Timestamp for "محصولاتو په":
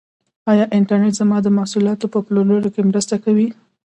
1.57-2.19